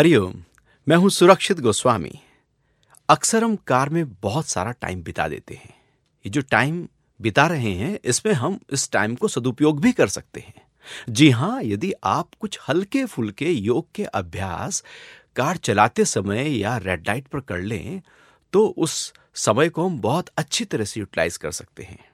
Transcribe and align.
हरिओम, 0.00 0.34
मैं 0.86 0.96
हूँ 0.96 1.08
सुरक्षित 1.10 1.58
गोस्वामी। 1.60 2.12
अक्सर 3.08 3.44
हम 3.44 3.56
कार 3.56 3.88
में 3.88 4.12
बहुत 4.22 4.46
सारा 4.46 4.70
टाइम 4.72 5.02
बिता 5.02 5.26
देते 5.28 5.54
हैं। 5.54 5.74
ये 6.24 6.30
जो 6.30 6.40
टाइम 6.40 6.88
बिता 7.20 7.46
रहे 7.46 7.72
हैं, 7.72 7.98
इसमें 8.04 8.32
हम 8.32 8.58
इस 8.72 8.90
टाइम 8.92 9.14
को 9.14 9.28
सदुपयोग 9.28 9.80
भी 9.80 9.92
कर 9.92 10.08
सकते 10.08 10.40
हैं। 10.40 10.54
जी 11.10 11.28
हाँ, 11.30 11.60
यदि 11.62 11.92
आप 12.04 12.28
कुछ 12.40 12.58
हल्के 12.68 13.04
फुल्के 13.04 13.50
योग 13.50 13.86
के 13.94 14.04
अभ्यास 14.04 14.82
कार 15.36 15.56
चलाते 15.56 16.04
समय 16.04 16.48
या 16.58 16.76
रेड 16.76 17.06
लाइट 17.08 17.28
पर 17.28 17.40
कर 17.40 17.60
लें 17.60 18.00
तो 18.52 18.66
उस 18.66 19.12
समय 19.34 19.68
को 19.68 19.86
हम 19.86 20.00
बहुत 20.00 20.28
अच्छी 20.36 20.64
तरह 20.64 20.84
से 20.84 21.00
यूटिलाइज 21.00 21.36
कर 21.36 21.50
सकते 21.50 21.82
हैं। 21.82 22.04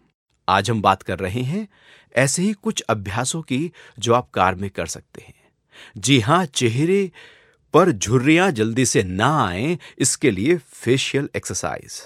आज 0.49 0.71
हम 0.71 0.83
बात 0.83 1.03
कर 1.03 1.19
रहे 1.19 1.43
हैं 1.43 1.67
ऐसे 2.15 2.43
ही 2.43 2.53
कुछ 2.53 2.81
अभ्यासों 2.81 3.43
की 3.43 3.71
जो 3.99 4.15
आप 4.15 4.31
कार 4.31 4.55
में 4.55 4.71
कर 4.71 4.87
सकते 4.89 5.23
हैं। 5.23 5.35
जी 5.97 6.21
हाँ 6.21 6.45
चेहरे 6.47 7.11
पर 7.77 7.91
झुर्रियाँ 7.93 8.51
जल्दी 8.51 8.85
से 8.87 9.03
ना 9.03 9.29
आए, 9.39 9.79
इसके 9.99 10.31
लिए 10.31 10.57
फेशियल 10.59 11.29
एक्सरसाइज 11.37 12.01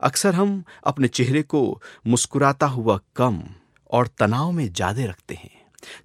अक्सर 0.00 0.34
हम 0.34 0.62
अपने 0.86 1.08
चेहरे 1.08 1.42
को 1.44 1.60
मुस्कुराता 2.06 2.66
हुआ 2.66 2.98
कम 3.16 3.42
और 3.90 4.06
तनाव 4.18 4.52
में 4.52 4.72
ज़्यादा 4.72 5.04
रखते 5.04 5.34
हैं, 5.34 5.50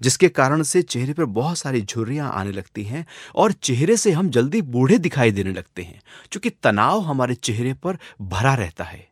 जिसके 0.01 0.29
कारण 0.29 0.63
से 0.63 0.81
चेहरे 0.81 1.13
पर 1.13 1.25
बहुत 1.31 1.57
सारी 1.57 1.81
झुर्रियाँ 1.81 2.31
आने 2.31 2.51
लगती 2.51 2.83
हैं 2.83 3.05
और 3.35 3.51
चेहरे 3.53 3.97
से 3.97 4.11
हम 4.11 4.29
जल्दी 4.29 4.61
बूढ़े 4.63 4.97
दिखाई 4.97 5.31
देने 5.31 5.53
लगते 5.53 5.83
हैं, 5.83 6.02
क्योंकि 6.31 6.49
तनाव 6.63 7.02
हमारे 7.02 7.35
चेहरे 7.35 7.73
पर 7.75 7.97
भरा 8.21 8.53
रहता 8.55 8.83
है। 8.83 9.07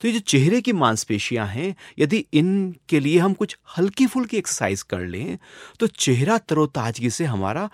तो 0.00 0.08
ये 0.08 0.14
जो 0.14 0.20
चेहरे 0.20 0.60
की 0.60 0.72
मांसपेशियाँ 0.74 1.46
हैं, 1.46 1.74
यदि 1.98 2.24
इनके 2.32 3.00
लिए 3.00 3.18
हम 3.18 3.32
कुछ 3.34 3.56
हल्की 3.78 4.06
फुल्की 4.06 4.36
एक्सरसाइज 4.36 4.82
कर 4.82 5.06
लें 5.06 5.38
तो 5.80 5.86
चेहरा 5.86 6.38
तरोताजगी 6.40 7.10
से 7.10 7.24
हमारा 7.26 7.70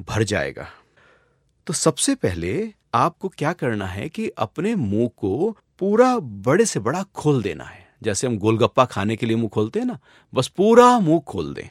भर 0.00 0.22
जाएगा। 0.22 0.66
तो 1.66 1.72
सबसे 1.72 2.14
पहले 2.14 2.72
आपको 2.94 3.28
क्या 3.28 3.52
करना 3.52 3.86
है 3.86 4.08
कि 4.08 4.28
अपने 4.28 4.74
मुँह 4.74 5.08
को 5.16 5.56
पूरा 5.78 6.18
बड़े 6.18 6.64
से 6.64 6.80
बड़ा 6.80 7.02
खोल 7.02 7.42
देना 7.42 7.64
है। 7.64 7.86
जैसे 8.02 8.26
हम 8.26 8.38
गोलगप्पा 8.38 8.84
खाने 8.84 9.16
के 9.16 9.26
लिए 9.26 9.36
मुँह 9.36 9.48
खोलते 9.48 9.78
हैं 9.78 9.86
ना, 9.86 9.98
बस 10.34 10.48
पूरा 10.48 10.98
मुँह 10.98 11.20
खोल 11.20 11.54
दें। 11.54 11.68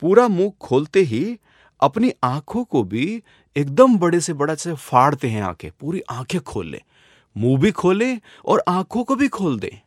पूरा 0.00 0.28
मुँह 0.28 0.52
खोलते 0.60 1.00
ही 1.00 1.38
अपनी 1.80 2.12
आँखों 2.24 2.64
को 2.64 2.82
भी 2.84 3.22
एकदम 3.56 3.98
बड़े 3.98 4.20
से 4.20 4.32
बड़ा 4.32 4.54
से 4.54 4.74
फाड़ते 4.74 5.28
हैं 5.28 5.42
आँखें, 5.42 5.70
पूरी 5.80 6.00
आँखें 6.00 6.40
खोल 6.40 6.66
लें। 6.66 6.80
मुँह 7.36 7.60
भी 7.60 7.70
खोलें 7.70 8.20
और 8.44 8.62
आँखों 8.68 9.04
को 9.04 9.16
भी 9.16 9.28
खोल 9.28 9.58
दें। 9.58 9.80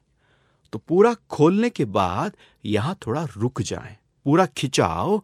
तो 0.73 0.79
पूरा 0.79 1.13
खोलने 1.29 1.69
के 1.69 1.85
बाद 1.85 2.37
यहाँ 2.65 2.97
थोड़ा 3.07 3.27
रुक 3.37 3.61
जाएँ। 3.61 3.97
पूरा 4.25 4.45
खिंचाव 4.45 5.23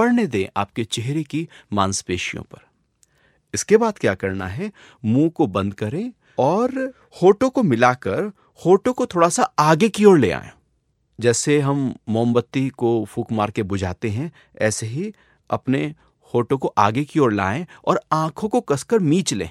पड़ने 0.00 0.26
दें 0.26 0.46
आपके 0.56 0.84
चेहरे 0.84 1.22
की 1.22 1.48
मांसपेशियों 1.72 2.42
पर। 2.42 2.58
इसके 3.54 3.76
बाद 3.76 3.98
क्या 3.98 4.14
करना 4.14 4.46
है? 4.46 4.72
मुँह 5.04 5.28
को 5.28 5.46
बंद 5.46 5.74
करें 5.74 6.12
और 6.38 6.94
होठों 7.22 7.50
को 7.50 7.62
मिलाकर 7.62 8.32
होठों 8.66 8.92
को 8.92 9.06
थोड़ा 9.06 9.28
सा 9.28 9.42
आगे 9.58 9.88
की 9.88 10.04
ओर 10.04 10.18
ले 10.18 10.30
आए। 10.30 10.50
जैसे 11.20 11.60
हम 11.60 11.94
मोमबत्ती 12.08 12.68
को 12.68 13.04
फूक 13.04 13.32
मार 13.32 13.50
के 13.50 13.62
बुझाते 13.62 14.08
हैं, 14.08 14.32
ऐसे 14.58 14.86
ही 14.86 15.12
अपने 15.50 15.94
होठों 16.34 16.58
को 16.58 16.74
आगे 16.78 17.04
की 17.04 17.20
ओर 17.20 17.32
लाएँ 17.32 17.66
और 17.84 18.00
आँखों 18.12 18.48
को 18.48 18.60
कसकर 18.60 18.98
मीच 18.98 19.34
लें। 19.34 19.50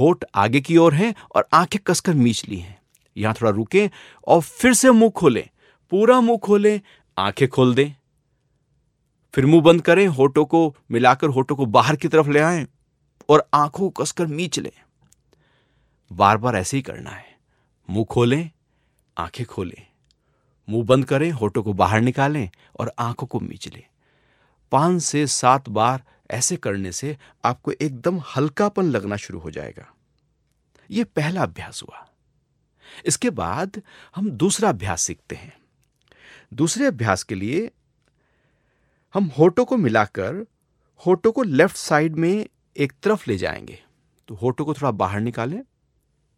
होठ 0.00 0.24
आगे 0.34 0.60
की 0.60 0.76
ओर 0.76 0.94
हैं 0.94 1.14
और 1.34 1.48
आँखें 1.52 1.80
कसकर 1.86 2.14
मीच 2.14 2.48
ली 2.48 2.56
हैं। 2.56 2.78
यहाँ 3.16 3.34
थोड़ा 3.34 3.50
रुकें 3.50 3.88
और 4.26 4.40
फिर 4.40 4.74
से 4.74 4.90
मुँह 4.90 5.10
खोलें। 5.10 5.48
पूरा 5.90 6.20
मुँह 6.20 6.38
खोलें, 6.38 6.80
आँखें 7.18 7.48
खोल 7.48 7.74
दें। 7.74 7.94
फिर 9.36 9.46
मुँह 9.46 9.62
बंद 9.62 9.82
करें, 9.82 10.06
होठों 10.06 10.44
को 10.44 10.76
मिलाकर 10.90 11.26
होठों 11.26 11.56
को 11.56 11.66
बाहर 11.66 11.96
की 11.96 12.08
तरफ़ 12.08 12.28
ले 12.28 12.40
आए 12.40 12.66
और 13.28 13.48
आँखों 13.54 13.90
कसकर 13.90 14.26
मीच 14.26 14.58
लें। 14.58 14.82
बार 16.12 16.36
बार 16.36 16.56
ऐसे 16.56 16.76
ही 16.76 16.82
करना 16.82 17.10
है। 17.10 17.38
मुँह 17.90 18.04
खोलें, 18.04 18.50
आँखें 19.18 19.46
खोलें। 19.46 19.86
मुँह 20.68 20.84
बंद 20.84 21.04
करें, 21.04 21.30
होठों 21.30 21.62
को 21.62 21.72
बाहर 21.72 22.00
निकालें 22.00 22.50
और 22.80 22.92
आँखों 22.98 23.26
को 23.26 23.40
मीच 23.40 23.68
लें। 23.68 23.82
पाँच 24.72 25.02
से 25.02 25.26
सात 25.26 25.68
बार 25.68 26.02
ऐसे 26.30 26.56
करने 26.56 26.92
से 26.92 27.18
आपको 27.44 27.72
एकदम 27.72 28.20
हल्कापन 28.36 28.82
लगना 28.82 29.16
शुरू 29.16 29.38
हो 29.38 29.50
जाएगा। 29.50 29.94
यह 30.90 31.04
पहला 31.04 31.42
अभ्यास 31.42 31.82
हुआ। 31.82 32.08
इसके 33.06 33.30
बाद 33.30 33.82
हम 34.16 34.30
दूसरा 34.30 34.68
अभ्यास 34.68 35.02
सीखते 35.02 35.36
हैं। 35.36 35.58
दूसरे 36.54 36.86
अभ्यास 36.86 37.22
के 37.22 37.34
लिए 37.34 37.70
हम 39.14 39.24
होठों 39.38 39.64
को 39.64 39.76
मिलाकर 39.76 40.44
होठों 41.06 41.32
को 41.32 41.42
लेफ़्ट 41.42 41.76
साइड 41.76 42.16
में 42.16 42.46
एक 42.76 42.92
तरफ़ 43.02 43.30
ले 43.30 43.36
जाएँगे। 43.36 43.78
तो 44.28 44.34
होठों 44.34 44.64
को 44.64 44.74
थोड़ा 44.74 44.90
बाहर 44.90 45.20
निकालें 45.20 45.60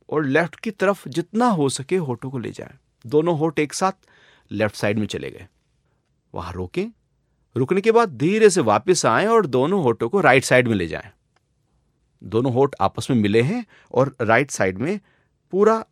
और 0.08 0.24
लेफ़्ट 0.24 0.60
की 0.60 0.70
तरफ़ 0.70 1.08
जितना 1.08 1.46
हो 1.46 1.68
सके 1.68 1.96
होठों 1.96 2.30
को 2.30 2.38
ले 2.38 2.50
जाएँ। 2.50 2.78
दोनों 3.06 3.38
होठ 3.38 3.58
एक 3.58 3.72
साथ 3.72 3.92
लेफ़्ट 4.50 4.76
साइड 4.76 4.98
में 4.98 5.06
चले 5.06 5.30
गए। 5.30 5.46
वहाँ 6.34 6.52
रोकें। 6.52 6.86
रुकने 7.56 7.80
के 7.80 7.92
बाद 7.92 8.08
धीरे 8.08 8.50
से 8.50 8.60
वापस 8.60 9.06
आएँ 9.06 9.26
और 9.26 9.46
दोनों 9.46 9.82
होठों 9.82 10.08
को 10.08 10.20
राइट 10.20 10.44
साइड 10.44 10.68
में 10.68 10.74
ले 10.74 10.86
जाएँ। 10.86 11.10
दोनों 12.22 12.52
होठ 12.52 12.74
आपस 12.80 13.06
में 13.10 13.16
मिले 13.16 13.42
हैं 13.42 13.66
और 13.92 14.16
राइट 14.20 14.50
साइड 14.50 14.78
में 14.78 15.00
पूरा 15.52 15.84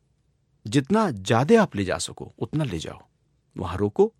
जितना 0.66 1.10
ज़्यादा 1.10 1.62
आप 1.62 1.76
ले 1.76 1.84
जा 1.84 1.98
सको, 1.98 2.32
उतना 2.38 2.64
ले 2.64 2.78
जाओ। 2.78 3.00
वहाँ 3.56 3.76
रोको। 3.76 4.12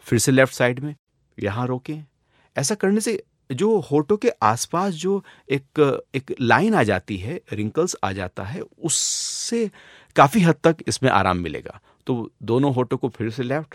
फिर 0.00 0.18
से 0.18 0.32
लेफ़्ट 0.32 0.54
साइड 0.54 0.80
में। 0.80 0.94
यहाँ 1.38 1.66
रोकें। 1.66 2.02
ऐसा 2.56 2.74
करने 2.74 3.00
से 3.00 3.22
जो 3.50 3.78
होठों 3.80 4.16
के 4.16 4.30
आसपास 4.42 4.92
जो 4.94 5.22
एक 5.50 6.02
एक 6.14 6.34
लाइन 6.40 6.74
आ 6.74 6.82
जाती 6.82 7.16
है 7.16 7.40
रिंकल्स 7.52 7.96
आ 8.04 8.12
जाता 8.12 8.44
है, 8.44 8.60
उससे 8.60 9.70
काफ़ी 10.16 10.40
हद 10.40 10.56
तक 10.64 10.76
इसमें 10.88 11.10
आराम 11.10 11.38
मिलेगा। 11.38 11.80
तो 12.06 12.30
दोनों 12.42 12.74
होठों 12.74 12.96
को 12.96 13.08
फिर 13.08 13.30
से 13.30 13.42
लेफ़्ट 13.42 13.74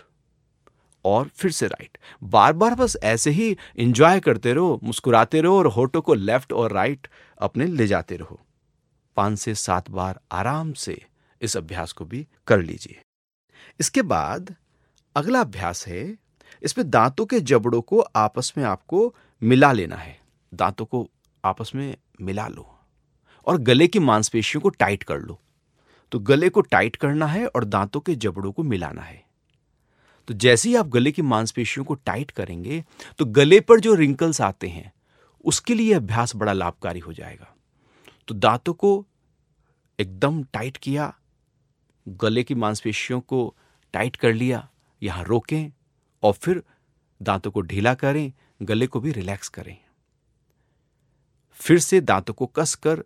और 1.04 1.28
फिर 1.28 1.50
से 1.50 1.66
राइट 1.66 1.98
बार 2.22 2.52
बार 2.52 2.74
बस 2.74 2.96
ऐसे 3.02 3.30
ही 3.30 3.56
इंजॉय 3.76 4.20
करते 4.20 4.52
रहो, 4.52 4.80
मुस्कुराते 4.84 5.40
रहो 5.40 5.58
और 5.58 5.66
होठों 5.66 6.00
को 6.00 6.14
लेफ़्ट 6.14 6.52
और 6.52 6.72
राइट 6.72 7.08
अपने 7.40 7.66
ले 7.66 7.86
जाते 7.86 8.16
रहो। 8.16 8.40
पाँच 9.16 9.38
से 9.38 9.54
सात 9.54 9.90
बार 9.90 10.20
आराम 10.32 10.72
से 10.72 11.00
इस 11.42 11.56
अभ्यास 11.56 11.92
को 11.92 12.04
भी 12.04 12.26
कर 12.46 12.62
लीजिए। 12.62 13.00
इसके 13.80 14.02
बाद 14.04 14.54
अगला 15.16 15.40
अभ्यास 15.40 15.86
है 15.86 16.16
इसमें 16.62 16.88
दांतों 16.90 17.26
के 17.26 17.40
जबड़ों 17.42 17.80
को 17.82 18.00
आपस 18.00 18.52
में 18.56 18.64
आपको 18.64 19.14
मिला 19.42 19.72
लेना 19.72 19.96
है। 19.96 20.16
दांतों 20.52 20.84
को 20.84 21.08
आपस 21.44 21.72
में 21.74 21.96
मिला 22.20 22.46
लो 22.48 22.66
और 23.46 23.58
गले 23.58 23.86
की 23.86 23.98
मांसपेशियों 23.98 24.60
को 24.60 24.68
टाइट 24.70 25.02
कर 25.02 25.18
लो। 25.18 25.38
तो 26.12 26.18
गले 26.20 26.48
को 26.48 26.60
टाइट 26.62 26.96
करना 26.96 27.26
है 27.26 27.46
और 27.46 27.64
दांतों 27.64 28.00
के 28.00 28.14
जबड़ों 28.16 28.52
को 28.52 28.62
मिलाना 28.64 29.02
है। 29.02 29.22
तो 30.28 30.34
जैसे 30.34 30.68
ही 30.68 30.74
आप 30.74 30.88
गले 30.88 31.10
की 31.12 31.22
मांसपेशियों 31.24 31.84
को 31.84 31.94
टाइट 31.96 32.30
करेंगे 32.30 32.82
तो 33.18 33.24
गले 33.26 33.60
पर 33.60 33.80
जो 33.80 33.94
रिंकल्स 33.94 34.40
आते 34.40 34.68
हैं, 34.68 34.92
उसके 35.44 35.74
लिए 35.74 35.92
अभ्यास 35.94 36.34
बड़ा 36.36 36.52
लाभकारी 36.52 37.00
हो 37.00 37.12
जाएगा। 37.12 37.54
तो 38.28 38.34
दांतों 38.34 38.72
को 38.74 39.04
एकदम 39.98 40.42
टाइट 40.44 40.76
किया, 40.76 41.12
गले 42.06 42.42
की 42.42 42.54
मांसपेशियों 42.54 43.20
को 43.20 43.54
टाइट 43.94 44.16
कर 44.16 44.32
लिया, 44.32 44.68
यहाँ 45.02 45.24
रोकें 45.24 45.70
और 46.22 46.32
फिर 46.32 46.62
दांतों 47.22 47.50
को 47.50 47.60
ढीला 47.60 47.94
करें, 47.94 48.32
गले 48.62 48.86
को 48.86 49.00
भी 49.00 49.12
रिलैक्स 49.12 49.48
करें। 49.48 49.76
फिर 51.52 51.78
से 51.78 52.00
दांतों 52.00 52.34
को 52.34 52.46
कस 52.46 52.74
कर 52.74 53.02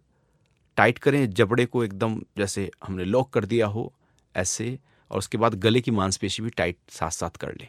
टाइट 0.76 0.98
करें, 0.98 1.30
जबड़े 1.30 1.66
को 1.66 1.84
एकदम 1.84 2.20
जैसे 2.38 2.70
हमने 2.84 3.04
लॉक 3.04 3.30
कर 3.30 3.44
दिया 3.44 3.66
हो, 3.66 3.92
ऐसे, 4.34 4.78
और 5.10 5.18
उसके 5.18 5.38
बाद 5.38 5.54
गले 5.54 5.80
की 5.80 5.90
मांसपेशी 5.90 6.42
भी 6.42 6.50
टाइट 6.50 6.76
साथ 6.90 7.10
साथ 7.10 7.30
कर 7.30 7.54
लें। 7.54 7.68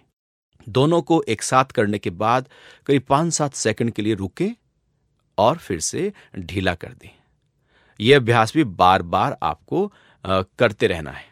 दोनों 0.69 1.01
को 1.01 1.21
एक 1.27 1.43
साथ 1.43 1.65
करने 1.65 1.99
के 1.99 2.09
बाद 2.09 2.47
करीब 2.85 3.01
पाँच 3.01 3.33
सात 3.33 3.53
सेकंड 3.53 3.91
के 3.91 4.01
लिए 4.01 4.13
रुकें 4.13 4.49
और 5.37 5.57
फिर 5.57 5.79
से 5.79 6.11
ढीला 6.35 6.73
कर 6.75 6.93
दें। 6.93 7.09
यह 7.99 8.17
अभ्यास 8.17 8.53
भी 8.53 8.63
बार 8.63 9.01
बार 9.01 9.37
आपको 9.43 9.91
करते 10.25 10.87
रहना 10.87 11.11
है। 11.11 11.25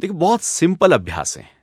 देखिए, 0.00 0.16
बहुत 0.16 0.42
सिंपल 0.42 0.92
अभ्यास 0.92 1.36
है। 1.38 1.55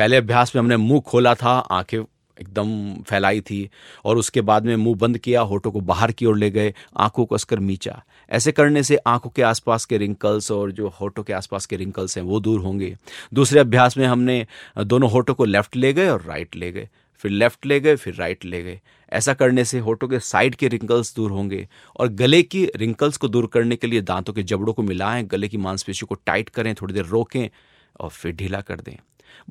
पहले 0.00 0.16
अभ्यास 0.16 0.54
में 0.56 0.60
हमने 0.62 0.76
मुँह 0.76 1.00
खोला 1.00 1.34
था, 1.34 1.50
आँखें 1.50 1.98
एकदम 2.38 2.94
फैलाई 3.02 3.40
थी 3.40 3.70
और 4.04 4.18
उसके 4.18 4.40
बाद 4.40 4.66
में 4.66 4.76
मुँह 4.76 4.96
बंद 4.96 5.18
किया, 5.18 5.40
होठों 5.40 5.70
को 5.70 5.80
बाहर 5.80 6.12
की 6.12 6.26
ओर 6.26 6.36
ले 6.36 6.50
गए, 6.50 6.72
आँखों 6.96 7.24
को 7.26 7.36
कसकर 7.36 7.58
मीचा। 7.60 8.02
ऐसे 8.30 8.52
करने 8.52 8.82
से 8.82 8.96
आँखों 8.96 9.30
के 9.30 9.42
आसपास 9.42 9.84
के 9.84 9.98
रिंकल्स 9.98 10.50
और 10.50 10.72
जो 10.72 10.88
होठों 10.88 11.22
के 11.22 11.32
आसपास 11.32 11.66
के 11.66 11.76
रिंकल्स 11.76 12.16
हैं 12.18 12.24
वो 12.24 12.40
दूर 12.40 12.60
होंगे। 12.60 12.96
दूसरे 13.34 13.60
अभ्यास 13.60 13.96
में 13.96 14.06
हमने 14.06 14.46
दोनों 14.78 15.10
होठों 15.10 15.34
को 15.34 15.44
लेफ़्ट 15.44 15.76
ले 15.76 15.92
गए 15.92 16.08
और 16.08 16.22
राइट 16.22 16.56
ले 16.56 16.72
गए। 16.72 16.88
फिर 17.24 17.30
लेफ़्ट 17.30 17.66
ले 17.66 17.80
गए, 17.80 17.96
फिर 17.96 18.14
राइट 18.14 18.44
ले 18.44 18.62
गए। 18.62 18.80
ऐसा 19.12 19.34
करने 19.34 19.64
से 19.64 19.78
होठों 19.78 20.08
के 20.08 20.20
साइड 20.20 20.54
के 20.54 20.68
रिंकल्स 20.68 21.14
दूर 21.16 21.30
होंगे 21.30 21.68
और 21.96 22.08
गले 22.08 22.42
की 22.42 22.64
रिंकल्स 22.76 23.16
को 23.16 23.28
दूर 23.28 23.46
करने 23.46 23.76
के 23.76 23.86
लिए 23.86 24.00
दांतों 24.00 24.32
के 24.32 24.42
जबड़ों 24.42 24.72
को 24.72 24.82
मिलाएँ, 24.82 25.22
गले 25.24 25.48
की 25.48 25.56
मांसपेशियों 25.56 26.06
को 26.06 26.22
टाइट 26.26 26.48
करें, 26.48 26.74
थोड़ी 26.74 26.94
देर 26.94 27.04
रोकें 27.04 27.48
और 28.00 28.10
फिर 28.10 28.32
ढीला 28.32 28.60
कर 28.60 28.80
दें। 28.80 28.96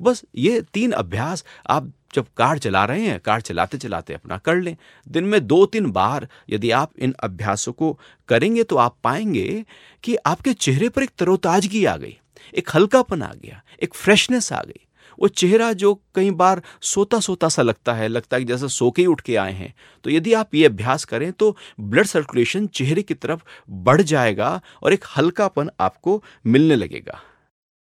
बस 0.00 0.22
ये 0.36 0.60
तीन 0.74 0.92
अभ्यास 0.92 1.44
आप 1.68 1.90
जब 2.14 2.26
कार 2.36 2.58
चला 2.58 2.84
रहे 2.84 3.06
हैं, 3.06 3.18
कार 3.20 3.40
चलाते 3.40 3.78
चलाते 3.78 4.14
अपना 4.14 4.38
कर 4.38 4.56
लें। 4.56 4.76
दिन 5.06 5.24
में 5.24 5.46
दो 5.46 5.64
तीन 5.66 5.90
बार 5.90 6.28
यदि 6.50 6.70
आप 6.70 6.92
इन 6.98 7.14
अभ्यासों 7.20 7.72
को 7.72 7.98
करेंगे 8.28 8.62
तो 8.62 8.76
आप 8.76 8.96
पाएँगे 9.04 9.64
कि 10.04 10.16
आपके 10.16 10.52
चेहरे 10.52 10.88
पर 10.88 11.02
एक 11.02 11.10
तरोताजगी 11.18 11.84
आ 11.84 11.96
गई, 11.96 12.16
एक 12.54 12.70
हल्कापन 12.74 13.22
आ 13.22 13.32
गया, 13.34 13.62
एक 13.82 13.94
फ्रेशनेस 13.94 14.52
आ 14.52 14.62
गई। 14.62 14.86
वो 15.18 15.28
चेहरा 15.28 15.72
जो 15.72 15.94
कई 16.14 16.30
बार 16.32 16.62
सोता 16.82 17.18
सोता 17.20 17.48
सा 17.48 17.62
लगता 17.62 17.94
है 17.94 18.08
लगता 18.08 18.36
है 18.36 18.42
कि 18.42 18.48
जैसे 18.48 18.68
सो 18.68 18.90
के 18.90 19.02
ही 19.02 19.06
उठ 19.06 19.20
के 19.20 19.36
आए 19.36 19.52
हैं। 19.52 19.74
तो 20.04 20.10
यदि 20.10 20.32
आप 20.32 20.54
ये 20.54 20.64
अभ्यास 20.66 21.04
करें 21.04 21.30
तो 21.32 21.56
ब्लड 21.80 22.06
सर्कुलेशन 22.06 22.66
चेहरे 22.66 23.02
की 23.02 23.14
तरफ़ 23.14 23.42
बढ़ 23.70 24.02
जाएगा 24.02 24.60
और 24.82 24.92
एक 24.92 25.04
हल्कापन 25.16 25.70
आपको 25.80 26.22
मिलने 26.46 26.76
लगेगा। 26.76 27.20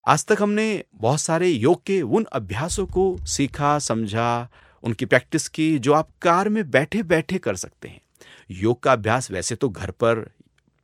आज 0.08 0.26
तक 0.26 0.38
हमने 0.42 0.84
बहुत 0.96 1.22
सारे 1.22 1.48
योग 1.48 1.84
के 1.86 2.02
उन 2.02 2.26
अभ्यासों 2.32 2.86
को 2.86 3.18
सीखा, 3.26 3.80
समझा, 3.80 4.50
उनकी 4.84 5.06
प्रैक्टिस 5.06 5.48
की 5.48 5.80
जो 5.80 5.94
आप 5.94 6.10
कार 6.22 6.50
में 6.50 6.72
बैठे 6.72 7.04
बैठे 7.04 7.38
कर 7.38 7.56
सकते 7.56 7.88
हैं। 7.88 8.02
योग 8.52 8.84
का 8.84 8.94
अभ्यास 8.94 9.32
वैसे 9.32 9.56
तो 9.56 9.70
घर 9.70 9.92
पर 9.92 10.32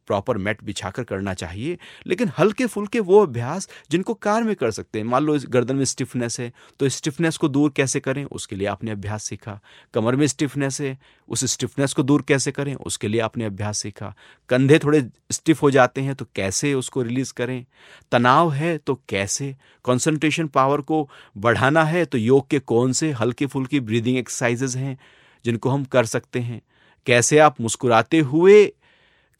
प्रॉपर 0.07 0.37
मैट 0.37 0.63
बिछाकर 0.63 1.03
करना 1.03 1.33
चाहिए, 1.33 1.77
लेकिन 2.07 2.31
हल्के 2.37 2.65
फुल्के 2.65 2.99
वो 3.01 3.21
अभ्यास 3.21 3.69
जिनको 3.91 4.13
कार 4.15 4.43
में 4.43 4.55
कर 4.55 4.71
सकते 4.71 4.99
हैं। 4.99 5.05
मान 5.05 5.23
लो 5.23 5.35
इस 5.35 5.45
गर्दन 5.49 5.75
में 5.75 5.85
स्टिफनेस 5.85 6.39
है 6.39 6.51
तो 6.79 6.89
स्टिफनेस 6.89 7.37
को 7.37 7.47
दूर 7.49 7.71
कैसे 7.75 7.99
करें? 7.99 8.23
उसके 8.25 8.55
लिए 8.55 8.67
आपने 8.67 8.91
अभ्यास 8.91 9.23
सीखा। 9.23 9.59
कमर 9.93 10.15
में 10.15 10.25
स्टिफनेस 10.27 10.79
है, 10.81 10.97
उस 11.29 11.43
स्टिफनेस 11.45 11.93
को 11.93 12.03
दूर 12.03 12.21
कैसे 12.21 12.51
करें? 12.51 12.73
उसके 12.75 13.07
लिए 13.07 13.21
आपने 13.21 13.45
अभ्यास 13.45 13.77
सीखा। 13.77 14.13
कंधे 14.49 14.79
थोड़े 14.79 15.05
स्टिफ 15.31 15.61
हो 15.61 15.71
जाते 15.71 16.01
हैं 16.01 16.15
तो 16.15 16.25
कैसे 16.35 16.73
उसको 16.73 17.01
रिलीज़ 17.01 17.33
करें? 17.33 17.65
तनाव 18.11 18.51
है 18.53 18.77
तो 18.77 18.95
कैसे? 19.09 19.55
कॉन्सेंट्रेशन 19.85 20.47
पावर 20.47 20.81
को 20.81 21.09
बढ़ाना 21.37 21.83
है 21.83 22.05
तो 22.05 22.17
योग 22.17 22.47
के 22.49 22.59
कौन 22.61 22.91
से 22.93 23.11
हल्के 23.11 23.45
फुल्की 23.45 23.79
ब्रीदिंग 23.79 24.17
एक्सरसाइजेज 24.17 24.75
हैं, 24.77 24.97
जिनको 25.45 25.69
हम 25.69 25.83
कर 25.85 26.05
सकते 26.05 26.39
हैं। 26.39 26.61
कैसे 27.07 27.37
आप 27.39 27.61
मुस्कुराते 27.61 28.19
हुए 28.21 28.63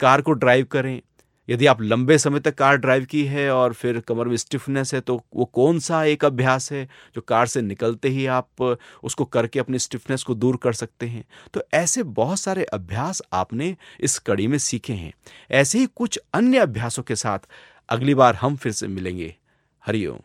कार 0.03 0.21
को 0.21 0.31
ड्राइव 0.33 0.65
करें। 0.65 1.01
यदि 1.49 1.65
आप 1.65 1.81
लंबे 1.81 2.17
समय 2.17 2.39
तक 2.39 2.55
कार 2.55 2.77
ड्राइव 2.77 3.05
की 3.05 3.23
है 3.25 3.49
और 3.51 3.73
फिर 3.73 3.99
कमर 3.99 4.27
में 4.27 4.35
स्टिफनेस 4.37 4.93
है 4.93 4.99
तो 5.01 5.15
वो 5.35 5.45
कौन 5.45 5.79
सा 5.79 6.03
एक 6.03 6.25
अभ्यास 6.25 6.71
है 6.71 6.83
जो 7.15 7.21
कार 7.21 7.47
से 7.47 7.61
निकलते 7.61 8.09
ही 8.09 8.25
आप 8.25 8.61
उसको 9.03 9.25
करके 9.25 9.59
अपनी 9.59 9.79
स्टिफनेस 9.79 10.23
को 10.23 10.35
दूर 10.35 10.57
कर 10.57 10.73
सकते 10.73 11.05
हैं? 11.05 11.23
तो 11.53 11.63
ऐसे 11.73 12.03
बहुत 12.03 12.39
सारे 12.39 12.63
अभ्यास 12.63 13.21
आपने 13.33 13.75
इस 13.99 14.17
कड़ी 14.19 14.47
में 14.47 14.57
सीखे 14.57 14.93
हैं। 14.93 15.13
ऐसे 15.51 15.79
ही 15.79 15.87
कुछ 15.95 16.19
अन्य 16.33 16.57
अभ्यासों 16.57 17.03
के 17.03 17.15
साथ 17.15 17.39
अगली 17.89 18.15
बार 18.15 18.35
हम 18.35 18.55
फिर 18.55 18.71
से 18.71 18.87
मिलेंगे। 18.87 19.35
हरिओम। 19.83 20.19